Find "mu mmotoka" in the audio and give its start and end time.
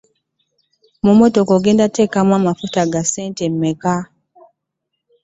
1.03-1.51